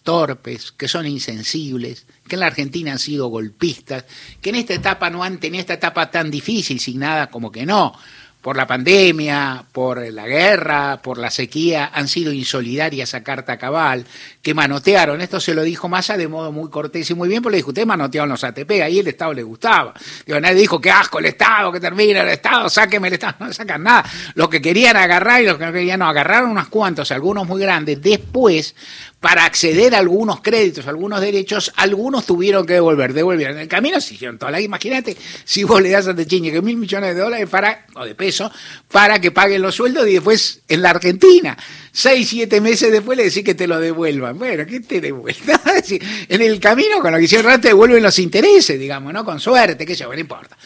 torpes, 0.08 0.72
que 0.72 0.88
son 0.88 1.06
insensibles, 1.06 2.06
que 2.26 2.36
en 2.36 2.40
la 2.40 2.46
Argentina 2.46 2.92
han 2.92 2.98
sido 2.98 3.28
golpistas, 3.28 4.06
que 4.40 4.48
en 4.48 4.56
esta 4.56 4.72
etapa 4.72 5.10
no 5.10 5.22
han 5.22 5.38
tenido 5.38 5.60
esta 5.60 5.74
etapa 5.74 6.10
tan 6.10 6.30
difícil, 6.30 6.80
sin 6.80 7.00
nada 7.00 7.28
como 7.28 7.52
que 7.52 7.66
no, 7.66 7.92
por 8.40 8.56
la 8.56 8.66
pandemia, 8.66 9.64
por 9.70 10.00
la 10.10 10.26
guerra, 10.26 11.02
por 11.02 11.18
la 11.18 11.30
sequía, 11.30 11.90
han 11.92 12.08
sido 12.08 12.32
insolidarias 12.32 13.12
a 13.12 13.22
carta 13.22 13.58
cabal, 13.58 14.06
que 14.40 14.54
manotearon. 14.54 15.20
Esto 15.20 15.40
se 15.40 15.52
lo 15.52 15.62
dijo 15.62 15.88
Massa 15.88 16.16
de 16.16 16.28
modo 16.28 16.52
muy 16.52 16.70
cortés 16.70 17.10
y 17.10 17.14
muy 17.14 17.28
bien, 17.28 17.42
porque 17.42 17.56
le 17.56 17.56
dijo, 17.58 17.68
usted 17.70 17.84
manotearon 17.84 18.30
los 18.30 18.44
ATP, 18.44 18.70
ahí 18.82 19.00
el 19.00 19.08
Estado 19.08 19.34
le 19.34 19.42
gustaba. 19.42 19.92
Digo, 20.24 20.40
nadie 20.40 20.60
dijo, 20.60 20.80
qué 20.80 20.90
asco 20.90 21.18
el 21.18 21.26
Estado, 21.26 21.70
que 21.70 21.80
termine 21.80 22.20
el 22.20 22.28
Estado, 22.28 22.70
sáqueme 22.70 23.08
el 23.08 23.14
Estado. 23.14 23.34
No 23.48 23.52
sacan 23.52 23.82
nada. 23.82 24.04
Los 24.34 24.48
que 24.48 24.62
querían 24.62 24.96
agarrar 24.96 25.42
y 25.42 25.46
los 25.46 25.58
que 25.58 25.66
no 25.66 25.72
querían, 25.72 25.98
no, 25.98 26.08
agarraron 26.08 26.50
unos 26.50 26.68
cuantos, 26.68 27.10
algunos 27.12 27.46
muy 27.46 27.60
grandes. 27.60 28.00
Después, 28.00 28.74
para 29.20 29.44
acceder 29.44 29.96
a 29.96 29.98
algunos 29.98 30.40
créditos, 30.40 30.86
a 30.86 30.90
algunos 30.90 31.20
derechos, 31.20 31.72
algunos 31.74 32.24
tuvieron 32.24 32.64
que 32.64 32.74
devolver, 32.74 33.12
devolvieron. 33.12 33.56
En 33.56 33.62
el 33.62 33.68
camino 33.68 34.00
se 34.00 34.14
hicieron 34.14 34.38
toda 34.38 34.52
la... 34.52 34.60
Imagínate 34.60 35.16
si 35.44 35.64
vos 35.64 35.82
le 35.82 35.90
das 35.90 36.06
a 36.06 36.14
Techiñe 36.14 36.52
que 36.52 36.62
mil 36.62 36.76
millones 36.76 37.16
de 37.16 37.20
dólares 37.20 37.48
para, 37.48 37.84
o 37.94 38.04
de 38.04 38.14
pesos, 38.14 38.52
para 38.90 39.20
que 39.20 39.32
paguen 39.32 39.60
los 39.60 39.74
sueldos 39.74 40.06
y 40.06 40.12
después 40.14 40.60
en 40.68 40.82
la 40.82 40.90
Argentina, 40.90 41.58
seis, 41.90 42.28
siete 42.28 42.60
meses 42.60 42.92
después 42.92 43.18
le 43.18 43.24
decís 43.24 43.42
que 43.42 43.56
te 43.56 43.66
lo 43.66 43.80
devuelvan. 43.80 44.38
Bueno, 44.38 44.64
¿qué 44.66 44.80
te 44.80 45.00
devuelvan? 45.00 45.60
en 46.28 46.42
el 46.42 46.60
camino, 46.60 47.00
con 47.00 47.10
lo 47.10 47.18
que 47.18 47.24
hicieron 47.24 47.60
te 47.60 47.68
devuelven 47.68 48.02
los 48.02 48.18
intereses, 48.20 48.78
digamos, 48.78 49.12
¿no? 49.12 49.24
Con 49.24 49.40
suerte, 49.40 49.84
que 49.84 49.94
eso, 49.94 50.06
no 50.06 50.18
importa. 50.18 50.56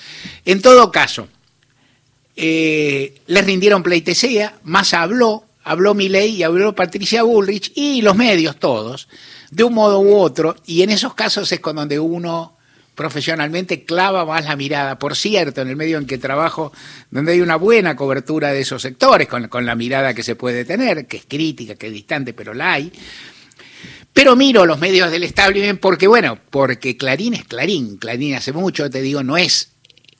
En 0.44 0.60
todo 0.60 0.92
caso, 0.92 1.26
eh, 2.36 3.14
les 3.26 3.46
rindieron 3.46 3.82
pleitesía, 3.82 4.56
más 4.64 4.92
habló, 4.92 5.44
habló 5.64 5.94
Milei 5.94 6.36
y 6.36 6.42
habló 6.42 6.74
Patricia 6.74 7.22
Bullrich 7.22 7.72
y 7.74 8.02
los 8.02 8.16
medios 8.16 8.56
todos, 8.56 9.08
de 9.50 9.64
un 9.64 9.74
modo 9.74 10.00
u 10.00 10.16
otro, 10.16 10.56
y 10.66 10.82
en 10.82 10.90
esos 10.90 11.14
casos 11.14 11.50
es 11.52 11.60
con 11.60 11.76
donde 11.76 11.98
uno 11.98 12.56
profesionalmente 12.94 13.84
clava 13.84 14.24
más 14.24 14.44
la 14.44 14.56
mirada. 14.56 14.98
Por 14.98 15.16
cierto, 15.16 15.62
en 15.62 15.68
el 15.68 15.76
medio 15.76 15.98
en 15.98 16.06
que 16.06 16.18
trabajo, 16.18 16.72
donde 17.10 17.32
hay 17.32 17.40
una 17.40 17.56
buena 17.56 17.96
cobertura 17.96 18.52
de 18.52 18.60
esos 18.60 18.82
sectores, 18.82 19.28
con, 19.28 19.48
con 19.48 19.64
la 19.64 19.74
mirada 19.74 20.14
que 20.14 20.22
se 20.22 20.36
puede 20.36 20.64
tener, 20.64 21.06
que 21.06 21.18
es 21.18 21.24
crítica, 21.26 21.74
que 21.74 21.86
es 21.86 21.92
distante, 21.92 22.32
pero 22.34 22.54
la 22.54 22.74
hay. 22.74 22.92
Pero 24.12 24.36
miro 24.36 24.66
los 24.66 24.78
medios 24.78 25.10
del 25.10 25.24
establishment 25.24 25.80
porque, 25.80 26.06
bueno, 26.06 26.38
porque 26.50 26.96
Clarín 26.96 27.34
es 27.34 27.44
Clarín. 27.44 27.96
Clarín 27.96 28.34
hace 28.34 28.52
mucho, 28.52 28.90
te 28.90 29.00
digo, 29.00 29.22
no 29.22 29.38
es 29.38 29.70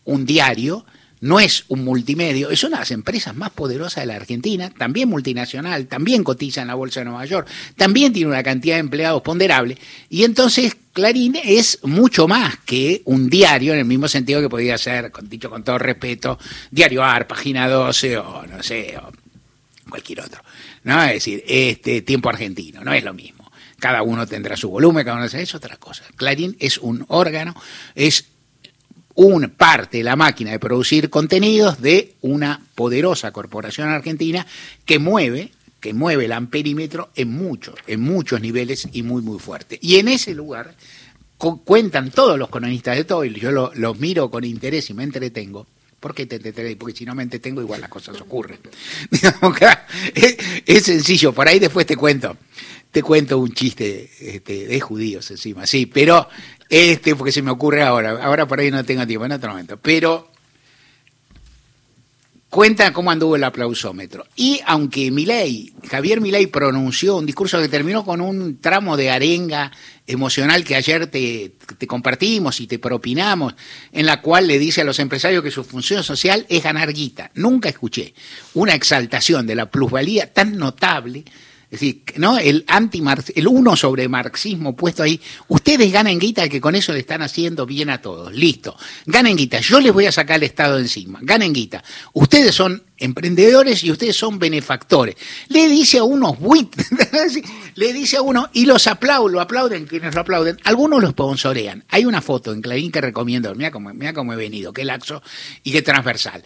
un 0.04 0.24
diario, 0.24 0.86
no 1.22 1.38
es 1.40 1.64
un 1.68 1.84
multimedio, 1.84 2.50
es 2.50 2.64
una 2.64 2.76
de 2.76 2.80
las 2.80 2.90
empresas 2.90 3.34
más 3.34 3.50
poderosas 3.50 4.02
de 4.02 4.06
la 4.06 4.16
Argentina, 4.16 4.70
también 4.76 5.08
multinacional, 5.08 5.86
también 5.86 6.24
cotiza 6.24 6.62
en 6.62 6.66
la 6.66 6.74
Bolsa 6.74 7.00
de 7.00 7.06
Nueva 7.06 7.24
York, 7.24 7.48
también 7.76 8.12
tiene 8.12 8.28
una 8.28 8.42
cantidad 8.42 8.74
de 8.74 8.80
empleados 8.80 9.22
ponderable, 9.22 9.78
y 10.10 10.24
entonces 10.24 10.76
Clarín 10.92 11.36
es 11.42 11.78
mucho 11.84 12.26
más 12.26 12.56
que 12.66 13.02
un 13.04 13.30
diario 13.30 13.72
en 13.72 13.78
el 13.78 13.84
mismo 13.84 14.08
sentido 14.08 14.40
que 14.40 14.48
podría 14.48 14.76
ser, 14.76 15.12
dicho 15.22 15.48
con 15.48 15.62
todo 15.62 15.78
respeto, 15.78 16.38
Diario 16.70 17.04
AR, 17.04 17.26
Página 17.28 17.68
12 17.68 18.18
o 18.18 18.46
no 18.46 18.62
sé, 18.62 18.98
o 18.98 19.10
cualquier 19.88 20.20
otro. 20.20 20.42
¿no? 20.82 21.02
Es 21.04 21.14
decir, 21.14 21.44
este 21.46 22.02
tiempo 22.02 22.28
argentino, 22.28 22.82
no 22.82 22.92
es 22.92 23.04
lo 23.04 23.14
mismo. 23.14 23.50
Cada 23.78 24.02
uno 24.02 24.26
tendrá 24.26 24.56
su 24.56 24.68
volumen, 24.70 25.04
cada 25.04 25.16
uno 25.16 25.26
es 25.26 25.54
otra 25.54 25.76
cosa. 25.76 26.04
Clarín 26.16 26.56
es 26.60 26.78
un 26.78 27.04
órgano, 27.08 27.54
es 27.94 28.31
una 29.14 29.48
parte 29.48 29.98
de 29.98 30.04
la 30.04 30.16
máquina 30.16 30.50
de 30.50 30.58
producir 30.58 31.10
contenidos 31.10 31.80
de 31.80 32.14
una 32.22 32.64
poderosa 32.74 33.30
corporación 33.32 33.88
argentina 33.88 34.46
que 34.84 34.98
mueve 34.98 35.50
que 35.82 35.92
mueve 35.92 36.26
el 36.26 36.32
amperímetro 36.32 37.10
en 37.16 37.28
muchos, 37.28 37.74
en 37.88 38.00
muchos 38.00 38.40
niveles 38.40 38.86
y 38.92 39.02
muy, 39.02 39.20
muy 39.20 39.40
fuerte. 39.40 39.80
Y 39.82 39.96
en 39.96 40.06
ese 40.06 40.32
lugar 40.32 40.76
cuentan 41.36 42.12
todos 42.12 42.38
los 42.38 42.48
cronistas 42.50 42.96
de 42.96 43.04
todo, 43.04 43.24
y 43.24 43.34
yo 43.34 43.50
los 43.50 43.98
miro 43.98 44.30
con 44.30 44.44
interés 44.44 44.88
y 44.90 44.94
me 44.94 45.02
entretengo. 45.02 45.66
¿Por 45.98 46.14
qué 46.14 46.26
te 46.26 46.36
entretengo? 46.36 46.78
Porque 46.78 46.96
si 46.96 47.04
no 47.04 47.16
me 47.16 47.24
entretengo, 47.24 47.60
igual 47.60 47.80
las 47.80 47.90
cosas 47.90 48.20
ocurren. 48.20 48.60
es, 50.14 50.36
es, 50.66 50.82
sencillo, 50.84 51.32
por 51.32 51.48
ahí 51.48 51.58
después 51.58 51.84
te 51.84 51.96
cuento, 51.96 52.36
te 52.92 53.02
cuento 53.02 53.38
un 53.38 53.52
chiste 53.52 54.08
este, 54.20 54.68
de 54.68 54.80
judíos 54.80 55.28
encima, 55.32 55.66
sí, 55.66 55.86
pero 55.86 56.28
este, 56.72 57.14
porque 57.14 57.32
se 57.32 57.42
me 57.42 57.50
ocurre 57.50 57.82
ahora, 57.82 58.24
ahora 58.24 58.46
por 58.46 58.58
ahí 58.58 58.70
no 58.70 58.82
tengo 58.82 59.06
tiempo, 59.06 59.26
en 59.26 59.32
otro 59.32 59.50
momento, 59.50 59.76
pero 59.76 60.30
cuenta 62.48 62.94
cómo 62.94 63.10
anduvo 63.10 63.36
el 63.36 63.44
aplausómetro. 63.44 64.26
Y 64.36 64.58
aunque 64.64 65.10
Milei, 65.10 65.74
Javier 65.86 66.22
Milei 66.22 66.46
pronunció 66.46 67.18
un 67.18 67.26
discurso 67.26 67.60
que 67.60 67.68
terminó 67.68 68.06
con 68.06 68.22
un 68.22 68.58
tramo 68.58 68.96
de 68.96 69.10
arenga 69.10 69.70
emocional 70.06 70.64
que 70.64 70.74
ayer 70.74 71.08
te, 71.08 71.52
te, 71.76 71.86
compartimos 71.86 72.58
y 72.62 72.66
te 72.66 72.78
propinamos, 72.78 73.54
en 73.92 74.06
la 74.06 74.22
cual 74.22 74.46
le 74.46 74.58
dice 74.58 74.80
a 74.80 74.84
los 74.84 74.98
empresarios 74.98 75.42
que 75.42 75.50
su 75.50 75.64
función 75.64 76.02
social 76.02 76.46
es 76.48 76.62
ganar 76.62 76.90
guita. 76.94 77.30
Nunca 77.34 77.68
escuché 77.68 78.14
una 78.54 78.72
exaltación 78.72 79.46
de 79.46 79.56
la 79.56 79.70
plusvalía 79.70 80.32
tan 80.32 80.56
notable 80.56 81.26
es 81.72 81.80
decir, 81.80 82.02
¿no? 82.16 82.36
El 82.36 82.66
anti 82.68 83.02
el 83.34 83.48
uno 83.48 83.76
sobre 83.76 84.06
marxismo 84.06 84.76
puesto 84.76 85.04
ahí. 85.04 85.18
Ustedes 85.48 85.90
ganen 85.90 86.18
guita 86.18 86.46
que 86.46 86.60
con 86.60 86.74
eso 86.74 86.92
le 86.92 86.98
están 86.98 87.22
haciendo 87.22 87.64
bien 87.64 87.88
a 87.88 88.02
todos. 88.02 88.30
Listo. 88.30 88.76
Ganen 89.06 89.38
guita. 89.38 89.58
Yo 89.60 89.80
les 89.80 89.90
voy 89.90 90.04
a 90.04 90.12
sacar 90.12 90.36
el 90.36 90.42
Estado 90.42 90.78
encima. 90.78 91.20
Ganen 91.22 91.54
guita. 91.54 91.82
Ustedes 92.12 92.54
son 92.54 92.82
emprendedores 92.98 93.82
y 93.84 93.90
ustedes 93.90 94.14
son 94.14 94.38
benefactores. 94.38 95.16
Le 95.48 95.66
dice 95.66 95.96
a 95.96 96.04
unos 96.04 96.38
buit, 96.38 96.76
le 97.74 97.92
dice 97.94 98.18
a 98.18 98.22
uno, 98.22 98.50
y 98.52 98.66
los 98.66 98.86
aplauden, 98.86 99.32
lo 99.32 99.40
aplauden 99.40 99.86
quienes 99.86 100.14
lo 100.14 100.20
aplauden, 100.20 100.58
algunos 100.64 101.02
lo 101.02 101.08
sponsorean. 101.08 101.84
Hay 101.88 102.04
una 102.04 102.20
foto 102.20 102.52
en 102.52 102.60
Clarín 102.60 102.92
que 102.92 103.00
recomiendo, 103.00 103.54
mira 103.54 103.70
cómo, 103.70 103.94
mira 103.94 104.12
cómo 104.12 104.34
he 104.34 104.36
venido, 104.36 104.74
qué 104.74 104.84
laxo 104.84 105.22
y 105.64 105.72
qué 105.72 105.80
transversal. 105.80 106.44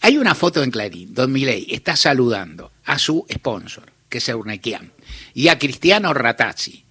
Hay 0.00 0.16
una 0.16 0.36
foto 0.36 0.62
en 0.62 0.70
Clarín, 0.70 1.12
Don 1.12 1.32
Miley 1.32 1.66
está 1.70 1.96
saludando 1.96 2.70
a 2.84 3.00
su 3.00 3.26
sponsor 3.30 3.99
que 4.10 4.18
es 4.18 4.28
Urnequian, 4.28 4.92
y 5.32 5.48
a 5.48 5.58
Cristiano 5.58 6.12
Ratazzi, 6.12 6.84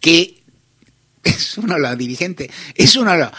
que 0.00 0.42
es 1.22 1.58
uno 1.58 1.74
de 1.74 1.80
los 1.80 1.98
dirigentes, 1.98 2.50
es 2.74 2.96
uno 2.96 3.12
de 3.12 3.18
los, 3.18 3.30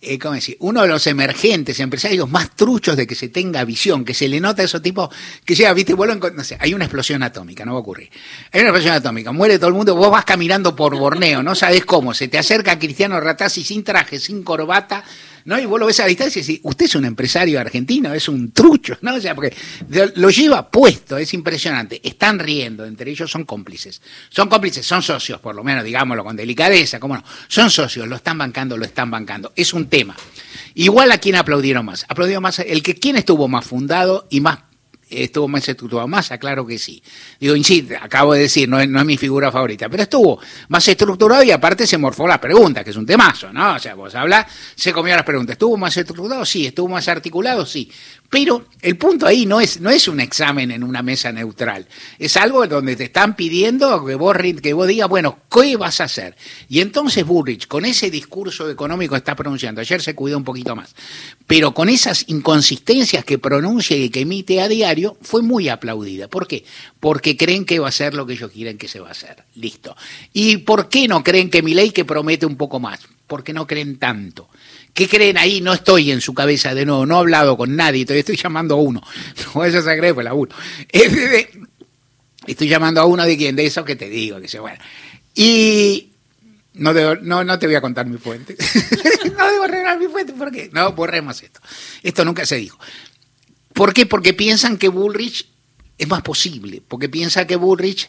eh, 0.00 0.18
¿cómo 0.18 0.34
decir? 0.34 0.56
uno 0.60 0.82
de 0.82 0.88
los 0.88 1.06
emergentes 1.06 1.80
empresarios 1.80 2.28
más 2.28 2.54
truchos 2.54 2.96
de 2.96 3.06
que 3.06 3.14
se 3.14 3.28
tenga 3.28 3.64
visión, 3.64 4.04
que 4.04 4.12
se 4.12 4.28
le 4.28 4.40
nota 4.40 4.60
a 4.62 4.66
esos 4.66 4.82
tipos 4.82 5.08
que 5.44 5.54
llega, 5.54 5.72
viste, 5.72 5.94
vuelven, 5.94 6.20
no 6.34 6.44
sé, 6.44 6.58
hay 6.60 6.74
una 6.74 6.84
explosión 6.84 7.22
atómica, 7.22 7.64
no 7.64 7.72
va 7.72 7.78
a 7.78 7.80
ocurrir. 7.80 8.10
Hay 8.52 8.60
una 8.60 8.70
explosión 8.70 8.94
atómica, 8.94 9.32
muere 9.32 9.58
todo 9.58 9.68
el 9.68 9.74
mundo, 9.74 9.94
vos 9.94 10.10
vas 10.10 10.24
caminando 10.24 10.76
por 10.76 10.96
Borneo, 10.96 11.42
no 11.42 11.54
sabes 11.54 11.84
cómo, 11.86 12.12
se 12.12 12.28
te 12.28 12.38
acerca 12.38 12.78
Cristiano 12.78 13.18
Ratazzi 13.20 13.64
sin 13.64 13.82
traje, 13.82 14.18
sin 14.18 14.42
corbata, 14.42 15.02
¿no? 15.46 15.58
Y 15.58 15.64
vos 15.64 15.78
lo 15.78 15.86
ves 15.86 16.00
a 16.00 16.06
distancia 16.06 16.40
y 16.40 16.42
decís, 16.42 16.60
usted 16.64 16.84
es 16.86 16.94
un 16.96 17.04
empresario 17.04 17.58
argentino, 17.58 18.12
es 18.12 18.28
un 18.28 18.50
trucho, 18.50 18.98
¿no? 19.00 19.14
O 19.14 19.20
sea, 19.20 19.34
porque 19.34 19.56
lo 20.16 20.28
lleva 20.28 20.68
puesto, 20.68 21.16
es 21.16 21.32
impresionante. 21.34 22.00
Están 22.02 22.40
riendo, 22.40 22.84
entre 22.84 23.12
ellos 23.12 23.30
son 23.30 23.44
cómplices. 23.44 24.02
Son 24.28 24.48
cómplices, 24.48 24.84
son 24.84 25.02
socios, 25.02 25.40
por 25.40 25.54
lo 25.54 25.62
menos, 25.62 25.84
digámoslo 25.84 26.24
con 26.24 26.36
delicadeza, 26.36 26.98
¿cómo 26.98 27.14
no? 27.14 27.24
Son 27.46 27.70
socios, 27.70 28.08
lo 28.08 28.16
están 28.16 28.36
bancando, 28.36 28.76
lo 28.76 28.84
están 28.84 29.08
bancando. 29.08 29.52
Es 29.54 29.72
un 29.72 29.85
tema. 29.88 30.16
Igual 30.74 31.10
a 31.10 31.18
quién 31.18 31.36
aplaudieron 31.36 31.86
más. 31.86 32.04
Aplaudieron 32.08 32.42
más 32.42 32.58
el 32.58 32.82
que 32.82 32.94
quién 32.94 33.16
estuvo 33.16 33.48
más 33.48 33.64
fundado 33.64 34.26
y 34.30 34.40
más 34.40 34.58
estuvo 35.08 35.48
más 35.48 35.68
estructurado. 35.68 36.08
más 36.08 36.28
claro 36.40 36.66
que 36.66 36.78
sí. 36.78 37.02
Digo, 37.38 37.54
insisto, 37.54 37.94
acabo 38.00 38.34
de 38.34 38.40
decir, 38.40 38.68
no 38.68 38.80
es, 38.80 38.88
no 38.88 38.98
es, 38.98 39.06
mi 39.06 39.16
figura 39.16 39.52
favorita, 39.52 39.88
pero 39.88 40.02
estuvo 40.02 40.40
más 40.68 40.86
estructurado 40.88 41.42
y 41.42 41.50
aparte 41.50 41.86
se 41.86 41.98
morfó 41.98 42.26
las 42.26 42.38
preguntas, 42.38 42.84
que 42.84 42.90
es 42.90 42.96
un 42.96 43.06
temazo, 43.06 43.52
¿no? 43.52 43.74
O 43.74 43.78
sea, 43.78 43.94
vos 43.94 44.14
hablas, 44.14 44.46
se 44.74 44.92
comió 44.92 45.14
las 45.14 45.24
preguntas. 45.24 45.54
¿Estuvo 45.54 45.76
más 45.76 45.96
estructurado? 45.96 46.44
Sí. 46.44 46.66
¿Estuvo 46.66 46.88
más 46.88 47.06
articulado? 47.08 47.64
Sí. 47.64 47.90
Pero 48.28 48.66
el 48.82 48.96
punto 48.96 49.26
ahí 49.26 49.46
no 49.46 49.60
es, 49.60 49.80
no 49.80 49.90
es 49.90 50.08
un 50.08 50.20
examen 50.20 50.70
en 50.70 50.82
una 50.82 51.02
mesa 51.02 51.30
neutral. 51.30 51.86
Es 52.18 52.36
algo 52.36 52.66
donde 52.66 52.96
te 52.96 53.04
están 53.04 53.36
pidiendo 53.36 54.04
que 54.04 54.14
vos, 54.14 54.36
que 54.62 54.72
vos 54.72 54.88
digas, 54.88 55.08
bueno, 55.08 55.38
¿qué 55.50 55.76
vas 55.76 56.00
a 56.00 56.04
hacer? 56.04 56.36
Y 56.68 56.80
entonces 56.80 57.24
Burrich, 57.24 57.68
con 57.68 57.84
ese 57.84 58.10
discurso 58.10 58.68
económico 58.68 59.12
que 59.14 59.18
está 59.18 59.36
pronunciando, 59.36 59.80
ayer 59.80 60.02
se 60.02 60.14
cuidó 60.14 60.38
un 60.38 60.44
poquito 60.44 60.74
más, 60.74 60.94
pero 61.46 61.72
con 61.72 61.88
esas 61.88 62.24
inconsistencias 62.28 63.24
que 63.24 63.38
pronuncia 63.38 63.96
y 63.96 64.10
que 64.10 64.20
emite 64.20 64.60
a 64.60 64.68
diario, 64.68 64.95
fue 65.20 65.42
muy 65.42 65.68
aplaudida. 65.68 66.28
¿Por 66.28 66.46
qué? 66.46 66.64
Porque 67.00 67.36
creen 67.36 67.64
que 67.64 67.78
va 67.78 67.88
a 67.88 67.92
ser 67.92 68.14
lo 68.14 68.26
que 68.26 68.34
ellos 68.34 68.50
quieren 68.50 68.78
que 68.78 68.88
se 68.88 69.00
va 69.00 69.08
a 69.08 69.12
hacer. 69.12 69.44
Listo. 69.54 69.96
¿Y 70.32 70.58
por 70.58 70.88
qué 70.88 71.08
no 71.08 71.22
creen 71.22 71.50
que 71.50 71.62
mi 71.62 71.74
ley 71.74 71.90
que 71.90 72.04
promete 72.04 72.46
un 72.46 72.56
poco 72.56 72.80
más? 72.80 73.00
porque 73.26 73.52
no 73.52 73.66
creen 73.66 73.98
tanto. 73.98 74.48
¿Qué 74.94 75.08
creen 75.08 75.36
ahí? 75.36 75.60
No 75.60 75.72
estoy 75.72 76.10
en 76.10 76.20
su 76.20 76.32
cabeza 76.32 76.74
de 76.74 76.86
nuevo, 76.86 77.06
no 77.06 77.16
he 77.16 77.18
hablado 77.18 77.56
con 77.56 77.74
nadie, 77.76 78.04
todavía 78.04 78.20
estoy 78.20 78.36
llamando 78.36 78.74
a 78.74 78.78
uno. 78.78 79.02
No 79.54 79.60
vayas 79.60 79.86
a 79.86 79.96
creer, 79.96 80.16
la 80.16 80.34
uno. 80.34 80.54
Estoy 82.46 82.68
llamando 82.68 83.00
a 83.00 83.06
uno 83.06 83.24
de 83.24 83.36
quien, 83.36 83.56
de 83.56 83.66
eso 83.66 83.84
que 83.84 83.96
te 83.96 84.08
digo, 84.08 84.40
que 84.40 84.46
se 84.46 84.60
bueno. 84.60 84.78
Y 85.34 86.10
no, 86.74 86.92
no, 87.16 87.42
no 87.42 87.58
te 87.58 87.66
voy 87.66 87.74
a 87.74 87.80
contar 87.80 88.06
mi 88.06 88.18
fuente. 88.18 88.56
no 89.36 89.50
debo 89.50 89.66
revelar 89.66 89.98
mi 89.98 90.06
fuente, 90.06 90.32
¿por 90.32 90.52
qué? 90.52 90.70
No, 90.72 90.92
borremos 90.92 91.42
esto. 91.42 91.60
Esto 92.04 92.24
nunca 92.24 92.46
se 92.46 92.56
dijo. 92.56 92.78
¿Por 93.76 93.92
qué? 93.92 94.06
Porque 94.06 94.32
piensan 94.32 94.78
que 94.78 94.88
Bullrich 94.88 95.46
es 95.98 96.08
más 96.08 96.22
posible, 96.22 96.82
porque 96.88 97.10
piensa 97.10 97.46
que 97.46 97.56
Bullrich 97.56 98.08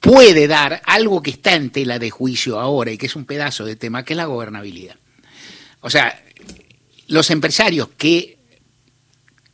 puede 0.00 0.46
dar 0.46 0.82
algo 0.84 1.22
que 1.22 1.30
está 1.30 1.54
en 1.54 1.70
tela 1.70 1.98
de 1.98 2.10
juicio 2.10 2.60
ahora 2.60 2.92
y 2.92 2.98
que 2.98 3.06
es 3.06 3.16
un 3.16 3.24
pedazo 3.24 3.64
de 3.64 3.74
tema, 3.74 4.04
que 4.04 4.12
es 4.12 4.18
la 4.18 4.26
gobernabilidad. 4.26 4.96
O 5.80 5.88
sea, 5.88 6.22
los 7.06 7.30
empresarios 7.30 7.88
que 7.96 8.37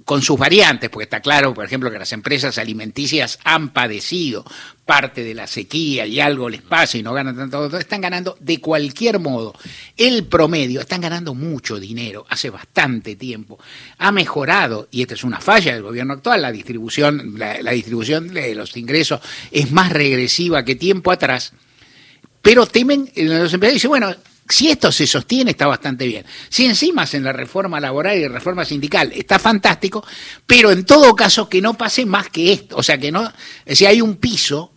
con 0.05 0.21
sus 0.23 0.39
variantes, 0.39 0.91
porque 0.91 1.05
está 1.05 1.21
claro, 1.21 1.55
por 1.55 1.65
ejemplo, 1.65 1.91
que 1.91 1.99
las 1.99 2.13
empresas 2.13 2.59
alimenticias 2.59 3.39
han 3.43 3.73
padecido 3.73 4.45
parte 4.85 5.25
de 5.25 5.33
la 5.33 5.47
sequía 5.47 6.05
y 6.07 6.21
algo 6.21 6.51
les 6.51 6.61
pasa 6.61 6.99
y 6.99 7.03
no 7.03 7.15
ganan 7.15 7.37
tanto, 7.37 7.79
están 7.79 8.03
ganando 8.03 8.37
de 8.41 8.61
cualquier 8.61 9.19
modo. 9.19 9.55
El 9.97 10.27
promedio, 10.27 10.81
están 10.81 11.01
ganando 11.01 11.35
mucho 11.35 11.81
dinero 11.81 12.27
hace 12.29 12.51
bastante 12.51 13.17
tiempo. 13.17 13.59
Ha 13.99 14.13
mejorado, 14.13 14.89
y 14.91 15.01
esta 15.01 15.15
es 15.15 15.25
una 15.25 15.41
falla 15.41 15.73
del 15.73 15.83
gobierno 15.83 16.13
actual, 16.13 16.43
la 16.43 16.53
distribución, 16.53 17.39
la, 17.39 17.63
la 17.63 17.71
distribución 17.71 18.29
de 18.29 18.55
los 18.55 18.77
ingresos 18.77 19.21
es 19.51 19.73
más 19.73 19.91
regresiva 19.91 20.65
que 20.65 20.75
tiempo 20.75 21.13
atrás. 21.13 21.55
Pero 22.43 22.67
temen, 22.67 23.11
los 23.17 23.55
empresarios 23.55 23.75
dicen, 23.75 23.89
bueno, 23.89 24.15
si 24.49 24.71
esto 24.71 24.93
se 24.93 25.07
sostiene, 25.07 25.53
está 25.53 25.67
bastante 25.67 26.07
bien. 26.07 26.25
Si 26.49 26.67
encima 26.67 27.05
en 27.13 27.25
la 27.25 27.33
reforma 27.33 27.81
laboral 27.81 28.19
y 28.19 28.29
reforma 28.29 28.65
sindical, 28.65 29.13
está 29.15 29.39
fantástico, 29.39 30.05
pero 30.47 30.71
en 30.71 30.85
todo 30.85 31.15
caso 31.17 31.49
que 31.49 31.63
no 31.63 31.75
pase 31.75 32.05
más 32.05 32.29
que 32.29 32.53
esto. 32.53 32.77
O 32.77 32.83
sea, 32.83 32.99
que 32.99 33.11
no, 33.11 33.33
si 33.67 33.87
hay 33.87 34.01
un 34.01 34.17
piso, 34.17 34.74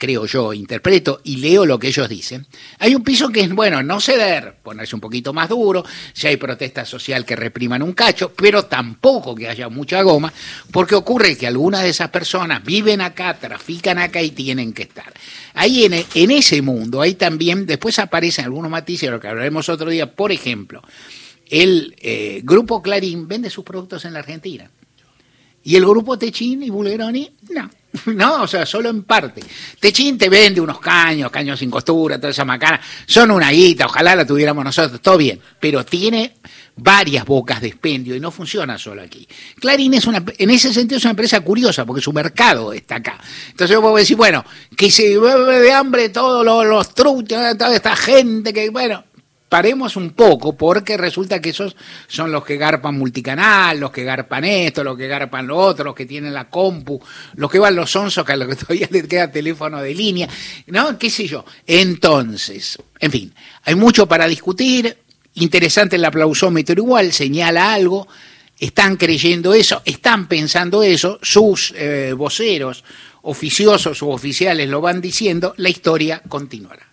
creo 0.00 0.24
yo, 0.24 0.54
interpreto 0.54 1.20
y 1.24 1.36
leo 1.36 1.66
lo 1.66 1.78
que 1.78 1.88
ellos 1.88 2.08
dicen, 2.08 2.46
hay 2.78 2.94
un 2.94 3.04
piso 3.04 3.28
que 3.28 3.42
es, 3.42 3.52
bueno, 3.52 3.82
no 3.82 4.00
ceder, 4.00 4.56
ponerse 4.62 4.96
un 4.96 5.00
poquito 5.00 5.34
más 5.34 5.50
duro, 5.50 5.84
si 6.14 6.26
hay 6.26 6.38
protesta 6.38 6.86
social 6.86 7.26
que 7.26 7.36
repriman 7.36 7.82
un 7.82 7.92
cacho, 7.92 8.32
pero 8.34 8.64
tampoco 8.64 9.34
que 9.34 9.48
haya 9.48 9.68
mucha 9.68 10.00
goma, 10.00 10.32
porque 10.72 10.94
ocurre 10.94 11.36
que 11.36 11.46
algunas 11.46 11.82
de 11.82 11.90
esas 11.90 12.08
personas 12.08 12.64
viven 12.64 13.02
acá, 13.02 13.38
trafican 13.38 13.98
acá 13.98 14.22
y 14.22 14.30
tienen 14.30 14.72
que 14.72 14.84
estar. 14.84 15.12
Ahí 15.52 15.84
en, 15.84 16.30
ese 16.30 16.62
mundo, 16.62 17.02
ahí 17.02 17.14
también, 17.14 17.66
después 17.66 17.98
aparecen 17.98 18.46
algunos 18.46 18.70
matices, 18.70 19.08
de 19.08 19.10
lo 19.12 19.20
que 19.20 19.28
hablaremos 19.28 19.68
otro 19.68 19.90
día, 19.90 20.16
por 20.16 20.32
ejemplo, 20.32 20.82
el 21.50 21.94
eh, 21.98 22.40
grupo 22.42 22.80
Clarín 22.80 23.28
vende 23.28 23.50
sus 23.50 23.64
productos 23.64 24.06
en 24.06 24.14
la 24.14 24.20
Argentina. 24.20 24.70
Y 25.62 25.76
el 25.76 25.84
grupo 25.84 26.18
Techín 26.18 26.62
y 26.62 26.70
Bulgeroni, 26.70 27.30
no. 27.50 27.68
No, 28.06 28.42
o 28.42 28.46
sea, 28.46 28.66
solo 28.66 28.88
en 28.88 29.02
parte. 29.02 29.42
Techín 29.78 30.18
te 30.18 30.28
vende 30.28 30.60
unos 30.60 30.80
caños, 30.80 31.30
caños 31.30 31.58
sin 31.58 31.70
costura, 31.70 32.18
toda 32.18 32.30
esa 32.30 32.44
macana. 32.44 32.80
Son 33.06 33.30
una 33.30 33.50
guita, 33.50 33.86
ojalá 33.86 34.14
la 34.14 34.26
tuviéramos 34.26 34.64
nosotros, 34.64 35.00
todo 35.00 35.16
bien. 35.16 35.40
Pero 35.58 35.84
tiene 35.84 36.36
varias 36.76 37.24
bocas 37.24 37.60
de 37.60 37.68
expendio 37.68 38.14
y 38.14 38.20
no 38.20 38.30
funciona 38.30 38.78
solo 38.78 39.02
aquí. 39.02 39.26
Clarín 39.58 39.94
es 39.94 40.06
una, 40.06 40.22
en 40.38 40.50
ese 40.50 40.72
sentido 40.72 40.98
es 40.98 41.04
una 41.04 41.10
empresa 41.10 41.40
curiosa 41.40 41.84
porque 41.84 42.02
su 42.02 42.12
mercado 42.12 42.72
está 42.72 42.96
acá. 42.96 43.18
Entonces 43.50 43.76
puedo 43.78 43.96
decir, 43.96 44.16
bueno, 44.16 44.44
que 44.76 44.90
se 44.90 45.18
bebe 45.18 45.60
de 45.60 45.72
hambre 45.72 46.08
todos 46.08 46.44
los, 46.44 46.66
los 46.66 46.94
truchos, 46.94 47.56
toda 47.58 47.74
esta 47.74 47.96
gente 47.96 48.52
que, 48.52 48.70
bueno, 48.70 49.04
paremos 49.50 49.96
un 49.96 50.10
poco, 50.10 50.56
porque 50.56 50.96
resulta 50.96 51.40
que 51.40 51.50
esos 51.50 51.74
son 52.06 52.30
los 52.30 52.44
que 52.44 52.56
garpan 52.56 52.96
multicanal, 52.96 53.80
los 53.80 53.90
que 53.90 54.04
garpan 54.04 54.44
esto, 54.44 54.84
los 54.84 54.96
que 54.96 55.08
garpan 55.08 55.48
lo 55.48 55.58
otro, 55.58 55.86
los 55.86 55.94
que 55.96 56.06
tienen 56.06 56.32
la 56.32 56.48
compu, 56.48 57.00
los 57.34 57.50
que 57.50 57.58
van 57.58 57.74
los 57.74 57.94
onzos, 57.96 58.24
que 58.24 58.32
a 58.32 58.36
los 58.36 58.48
que 58.48 58.54
todavía 58.54 58.86
les 58.92 59.08
queda 59.08 59.30
teléfono 59.30 59.82
de 59.82 59.92
línea, 59.92 60.28
¿no? 60.68 60.96
¿Qué 60.96 61.10
sé 61.10 61.26
yo? 61.26 61.44
Entonces, 61.66 62.78
en 63.00 63.10
fin, 63.10 63.34
hay 63.64 63.74
mucho 63.74 64.06
para 64.06 64.28
discutir, 64.28 64.96
interesante 65.34 65.96
el 65.96 66.04
aplausómetro 66.04 66.76
igual, 66.76 67.12
señala 67.12 67.72
algo, 67.72 68.06
están 68.56 68.96
creyendo 68.96 69.52
eso, 69.52 69.82
están 69.84 70.28
pensando 70.28 70.84
eso, 70.84 71.18
sus 71.22 71.74
eh, 71.76 72.14
voceros 72.16 72.84
oficiosos 73.22 74.00
o 74.04 74.10
oficiales 74.10 74.68
lo 74.68 74.80
van 74.80 75.00
diciendo, 75.00 75.54
la 75.56 75.70
historia 75.70 76.22
continuará. 76.28 76.89